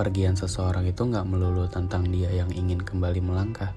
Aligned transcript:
kepergian 0.00 0.32
seseorang 0.32 0.88
itu 0.88 1.04
nggak 1.04 1.28
melulu 1.28 1.68
tentang 1.68 2.08
dia 2.08 2.32
yang 2.32 2.48
ingin 2.56 2.80
kembali 2.80 3.20
melangkah. 3.20 3.76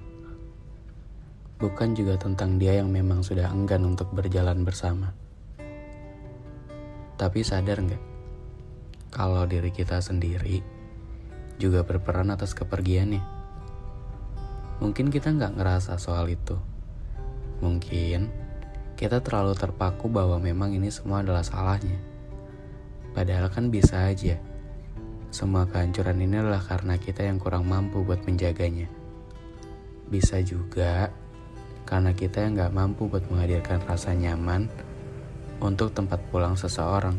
Bukan 1.59 1.99
juga 1.99 2.15
tentang 2.15 2.55
dia 2.55 2.79
yang 2.79 2.87
memang 2.87 3.27
sudah 3.27 3.51
enggan 3.51 3.83
untuk 3.83 4.07
berjalan 4.15 4.63
bersama. 4.63 5.11
Tapi 7.19 7.43
sadar 7.43 7.75
nggak, 7.83 8.03
kalau 9.11 9.43
diri 9.43 9.67
kita 9.75 9.99
sendiri 9.99 10.63
juga 11.59 11.83
berperan 11.83 12.31
atas 12.31 12.55
kepergiannya. 12.55 13.19
Mungkin 14.79 15.11
kita 15.11 15.27
nggak 15.27 15.59
ngerasa 15.59 15.99
soal 15.99 16.31
itu. 16.31 16.55
Mungkin 17.59 18.31
kita 18.95 19.19
terlalu 19.19 19.59
terpaku 19.59 20.07
bahwa 20.07 20.39
memang 20.39 20.71
ini 20.71 20.87
semua 20.87 21.19
adalah 21.19 21.43
salahnya. 21.43 21.99
Padahal 23.11 23.51
kan 23.51 23.67
bisa 23.67 24.07
aja. 24.07 24.52
Semua 25.33 25.65
kehancuran 25.65 26.21
ini 26.21 26.37
adalah 26.37 26.61
karena 26.61 26.93
kita 27.01 27.25
yang 27.25 27.41
kurang 27.41 27.65
mampu 27.65 28.05
buat 28.05 28.21
menjaganya. 28.21 28.85
Bisa 30.05 30.37
juga 30.45 31.09
karena 31.89 32.13
kita 32.13 32.45
yang 32.45 32.53
gak 32.53 32.69
mampu 32.69 33.09
buat 33.09 33.25
menghadirkan 33.33 33.81
rasa 33.81 34.13
nyaman 34.13 34.69
untuk 35.57 35.89
tempat 35.89 36.21
pulang 36.29 36.53
seseorang. 36.53 37.17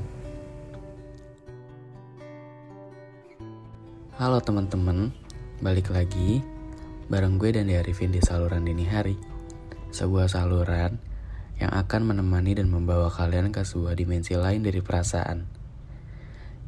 Halo 4.14 4.38
teman-teman, 4.38 5.10
balik 5.58 5.90
lagi 5.90 6.38
bareng 7.10 7.34
gue 7.34 7.50
dan 7.50 7.66
Arifin 7.66 8.14
di 8.14 8.22
saluran 8.22 8.62
dini 8.62 8.86
hari. 8.86 9.18
Sebuah 9.90 10.30
saluran 10.30 11.02
yang 11.58 11.74
akan 11.74 12.14
menemani 12.14 12.62
dan 12.62 12.70
membawa 12.70 13.10
kalian 13.10 13.50
ke 13.50 13.66
sebuah 13.66 13.98
dimensi 13.98 14.38
lain 14.38 14.62
dari 14.62 14.78
perasaan. 14.78 15.63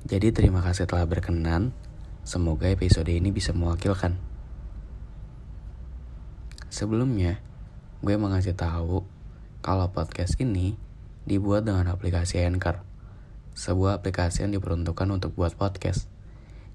Jadi 0.06 0.30
terima 0.30 0.62
kasih 0.62 0.86
telah 0.86 1.02
berkenan. 1.02 1.74
Semoga 2.22 2.70
episode 2.70 3.10
ini 3.10 3.34
bisa 3.34 3.50
mewakilkan. 3.50 4.14
Sebelumnya, 6.70 7.42
gue 8.06 8.14
mau 8.14 8.30
ngasih 8.30 8.54
tahu 8.54 9.02
kalau 9.66 9.90
podcast 9.90 10.38
ini 10.38 10.78
dibuat 11.26 11.66
dengan 11.66 11.90
aplikasi 11.90 12.38
Anchor. 12.38 12.86
Sebuah 13.58 13.98
aplikasi 13.98 14.46
yang 14.46 14.54
diperuntukkan 14.54 15.10
untuk 15.10 15.34
buat 15.34 15.58
podcast. 15.58 16.06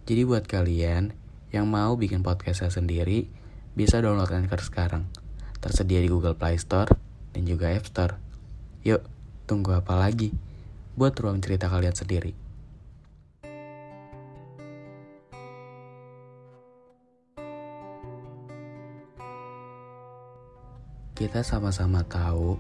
Jadi 0.04 0.28
buat 0.28 0.44
kalian 0.44 1.16
yang 1.56 1.72
mau 1.72 1.96
bikin 1.96 2.28
podcastnya 2.28 2.68
sendiri, 2.68 3.32
bisa 3.80 4.04
download 4.04 4.28
Anchor 4.28 4.60
sekarang. 4.60 5.08
Tersedia 5.64 6.04
di 6.04 6.12
Google 6.12 6.36
Play 6.36 6.60
Store 6.60 6.92
dan 7.32 7.48
juga 7.48 7.72
App 7.72 7.88
Store. 7.88 8.20
Yuk, 8.84 9.08
tunggu 9.48 9.72
apa 9.72 9.96
lagi? 9.96 10.36
Buat 11.00 11.16
ruang 11.16 11.40
cerita 11.40 11.72
kalian 11.72 11.96
sendiri. 11.96 12.51
Kita 21.12 21.44
sama-sama 21.44 22.08
tahu 22.08 22.56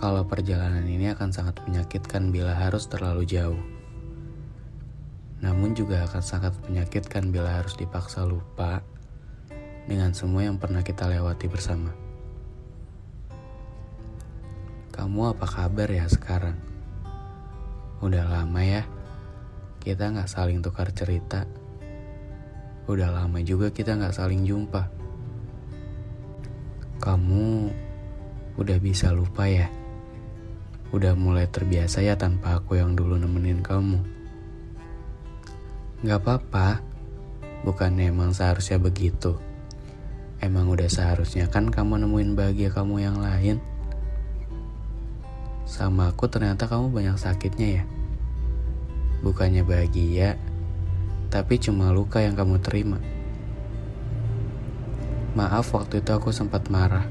kalau 0.00 0.24
perjalanan 0.24 0.88
ini 0.88 1.12
akan 1.12 1.30
sangat 1.36 1.60
menyakitkan 1.68 2.32
bila 2.32 2.56
harus 2.56 2.88
terlalu 2.88 3.28
jauh. 3.28 3.60
Namun 5.44 5.76
juga 5.76 6.08
akan 6.08 6.22
sangat 6.24 6.56
menyakitkan 6.64 7.28
bila 7.28 7.60
harus 7.60 7.76
dipaksa 7.76 8.24
lupa 8.24 8.80
dengan 9.84 10.16
semua 10.16 10.48
yang 10.48 10.56
pernah 10.56 10.80
kita 10.80 11.10
lewati 11.12 11.44
bersama. 11.50 11.92
Kamu 14.96 15.36
apa 15.36 15.44
kabar 15.44 15.92
ya 15.92 16.08
sekarang? 16.08 16.56
Udah 18.00 18.32
lama 18.32 18.64
ya, 18.64 18.88
kita 19.84 20.08
nggak 20.08 20.30
saling 20.30 20.64
tukar 20.64 20.88
cerita. 20.88 21.44
Udah 22.88 23.12
lama 23.12 23.44
juga 23.44 23.68
kita 23.68 23.92
nggak 23.92 24.16
saling 24.16 24.42
jumpa. 24.48 25.01
Kamu 27.02 27.66
udah 28.62 28.78
bisa 28.78 29.10
lupa 29.10 29.50
ya? 29.50 29.66
Udah 30.94 31.18
mulai 31.18 31.50
terbiasa 31.50 31.98
ya 31.98 32.14
tanpa 32.14 32.62
aku 32.62 32.78
yang 32.78 32.94
dulu 32.94 33.18
nemenin 33.18 33.58
kamu. 33.58 33.98
Gak 36.06 36.22
apa-apa, 36.22 36.78
bukannya 37.66 38.14
emang 38.14 38.30
seharusnya 38.30 38.78
begitu. 38.78 39.34
Emang 40.38 40.70
udah 40.70 40.86
seharusnya 40.86 41.50
kan 41.50 41.74
kamu 41.74 42.06
nemuin 42.06 42.38
bahagia 42.38 42.70
kamu 42.70 43.02
yang 43.02 43.18
lain. 43.18 43.58
Sama 45.66 46.14
aku 46.14 46.30
ternyata 46.30 46.70
kamu 46.70 46.94
banyak 46.94 47.18
sakitnya 47.18 47.82
ya. 47.82 47.84
Bukannya 49.26 49.66
bahagia, 49.66 50.38
tapi 51.34 51.58
cuma 51.58 51.90
luka 51.90 52.22
yang 52.22 52.38
kamu 52.38 52.62
terima. 52.62 53.02
Maaf 55.32 55.72
waktu 55.72 56.04
itu 56.04 56.12
aku 56.12 56.28
sempat 56.28 56.68
marah. 56.68 57.08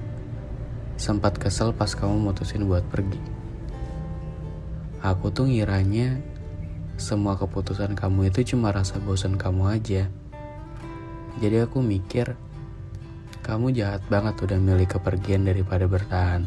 Sempat 0.93 1.41
kesel 1.41 1.73
pas 1.73 1.89
kamu 1.89 2.21
mutusin 2.21 2.69
buat 2.69 2.85
pergi. 2.85 3.17
Aku 5.01 5.33
tuh 5.33 5.49
ngiranya 5.49 6.21
semua 7.01 7.33
keputusan 7.33 7.97
kamu 7.97 8.29
itu 8.29 8.53
cuma 8.53 8.69
rasa 8.69 9.01
bosan 9.01 9.41
kamu 9.41 9.73
aja. 9.73 10.05
Jadi 11.41 11.65
aku 11.65 11.81
mikir, 11.81 12.37
kamu 13.41 13.73
jahat 13.73 14.05
banget 14.05 14.37
udah 14.37 14.59
milih 14.61 14.85
kepergian 14.85 15.49
daripada 15.49 15.89
bertahan. 15.89 16.45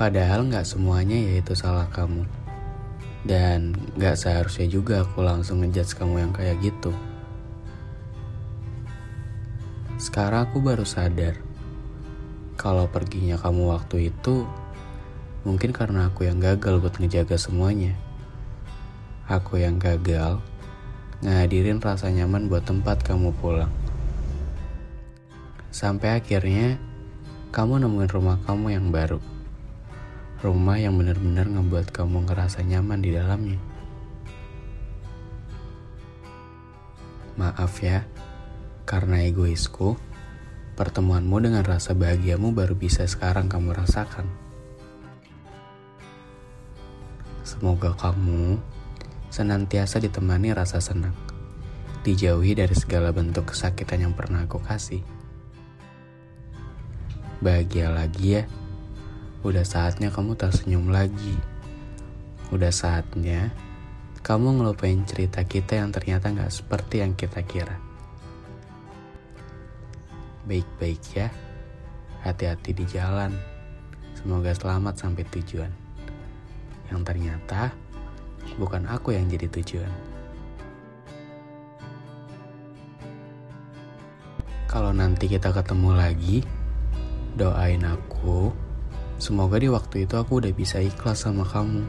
Padahal 0.00 0.48
nggak 0.48 0.64
semuanya 0.64 1.20
yaitu 1.20 1.52
salah 1.52 1.92
kamu. 1.92 2.24
Dan 3.20 3.76
nggak 4.00 4.16
seharusnya 4.16 4.64
juga 4.64 5.04
aku 5.04 5.20
langsung 5.20 5.60
ngejudge 5.60 5.92
kamu 6.00 6.24
yang 6.24 6.32
kayak 6.32 6.56
gitu. 6.64 6.88
Sekarang 10.04 10.44
aku 10.44 10.60
baru 10.60 10.84
sadar 10.84 11.40
kalau 12.60 12.84
perginya 12.92 13.40
kamu 13.40 13.72
waktu 13.72 14.12
itu 14.12 14.44
mungkin 15.48 15.72
karena 15.72 16.12
aku 16.12 16.28
yang 16.28 16.44
gagal 16.44 16.76
buat 16.76 17.00
ngejaga 17.00 17.40
semuanya. 17.40 17.96
Aku 19.24 19.56
yang 19.56 19.80
gagal 19.80 20.44
ngadirin 21.24 21.80
rasa 21.80 22.12
nyaman 22.12 22.52
buat 22.52 22.68
tempat 22.68 23.00
kamu 23.00 23.32
pulang. 23.40 23.72
Sampai 25.72 26.20
akhirnya 26.20 26.76
kamu 27.48 27.88
nemuin 27.88 28.12
rumah 28.12 28.36
kamu 28.44 28.76
yang 28.76 28.92
baru. 28.92 29.24
Rumah 30.44 30.84
yang 30.84 31.00
benar-benar 31.00 31.48
ngebuat 31.48 31.88
kamu 31.96 32.28
ngerasa 32.28 32.60
nyaman 32.60 33.00
di 33.00 33.16
dalamnya. 33.16 33.56
Maaf 37.40 37.80
ya, 37.80 38.04
karena 38.84 39.24
egoisku, 39.24 39.96
pertemuanmu 40.76 41.40
dengan 41.40 41.64
rasa 41.64 41.92
bahagiamu 41.92 42.52
baru 42.52 42.76
bisa 42.76 43.04
sekarang 43.04 43.48
kamu 43.48 43.72
rasakan. 43.72 44.28
Semoga 47.44 47.92
kamu 47.96 48.56
senantiasa 49.28 50.00
ditemani 50.00 50.56
rasa 50.56 50.80
senang 50.80 51.12
dijauhi 52.04 52.52
dari 52.52 52.76
segala 52.76 53.16
bentuk 53.16 53.56
kesakitan 53.56 54.04
yang 54.04 54.14
pernah 54.14 54.44
aku 54.44 54.60
kasih. 54.60 55.00
Bahagia 57.40 57.88
lagi 57.88 58.40
ya, 58.40 58.44
udah 59.40 59.64
saatnya 59.64 60.12
kamu 60.12 60.36
tersenyum 60.36 60.92
lagi. 60.92 61.36
Udah 62.52 62.70
saatnya 62.70 63.50
kamu 64.20 64.60
ngelupain 64.60 65.00
cerita 65.08 65.42
kita 65.48 65.80
yang 65.80 65.90
ternyata 65.90 66.28
gak 66.28 66.52
seperti 66.52 67.00
yang 67.00 67.16
kita 67.16 67.40
kira. 67.40 67.80
Baik-baik 70.44 71.00
ya, 71.16 71.32
hati-hati 72.20 72.76
di 72.76 72.84
jalan. 72.84 73.32
Semoga 74.12 74.52
selamat 74.52 75.00
sampai 75.00 75.24
tujuan. 75.32 75.72
Yang 76.92 77.00
ternyata 77.00 77.72
bukan 78.60 78.84
aku 78.84 79.16
yang 79.16 79.24
jadi 79.24 79.48
tujuan. 79.48 79.88
Kalau 84.68 84.92
nanti 84.92 85.32
kita 85.32 85.48
ketemu 85.48 85.96
lagi, 85.96 86.44
doain 87.40 87.80
aku. 87.88 88.52
Semoga 89.16 89.56
di 89.56 89.72
waktu 89.72 90.04
itu 90.04 90.20
aku 90.20 90.44
udah 90.44 90.52
bisa 90.52 90.76
ikhlas 90.76 91.24
sama 91.24 91.48
kamu. 91.48 91.88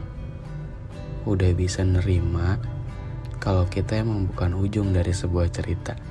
Udah 1.28 1.52
bisa 1.52 1.84
nerima 1.84 2.56
kalau 3.36 3.68
kita 3.68 4.00
emang 4.00 4.32
bukan 4.32 4.56
ujung 4.56 4.96
dari 4.96 5.12
sebuah 5.12 5.52
cerita. 5.52 6.05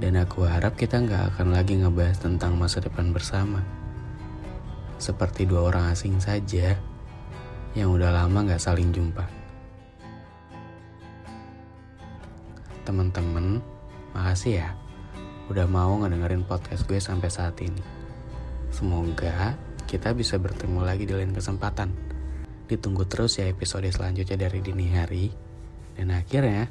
Dan 0.00 0.16
aku 0.16 0.48
harap 0.48 0.76
kita 0.76 1.00
nggak 1.00 1.36
akan 1.36 1.52
lagi 1.52 1.76
ngebahas 1.76 2.20
tentang 2.20 2.56
masa 2.56 2.80
depan 2.80 3.12
bersama 3.12 3.60
seperti 5.02 5.50
dua 5.50 5.74
orang 5.74 5.90
asing 5.90 6.22
saja 6.22 6.78
yang 7.74 7.90
udah 7.90 8.14
lama 8.14 8.46
gak 8.46 8.62
saling 8.62 8.94
jumpa. 8.94 9.26
Teman-teman, 12.86 13.58
makasih 14.14 14.62
ya 14.62 14.68
udah 15.50 15.66
mau 15.66 15.98
ngedengerin 15.98 16.46
podcast 16.46 16.86
gue 16.86 17.02
sampai 17.02 17.26
saat 17.34 17.58
ini. 17.58 17.82
Semoga 18.70 19.58
kita 19.90 20.14
bisa 20.14 20.38
bertemu 20.38 20.86
lagi 20.86 21.02
di 21.02 21.18
lain 21.18 21.34
kesempatan. 21.34 21.90
Ditunggu 22.70 23.02
terus 23.10 23.42
ya 23.42 23.50
episode 23.50 23.90
selanjutnya 23.90 24.46
dari 24.46 24.62
dini 24.62 24.86
hari. 24.94 25.34
Dan 25.98 26.14
akhirnya, 26.14 26.70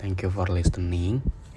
thank 0.00 0.24
you 0.24 0.32
for 0.32 0.48
listening 0.48 1.20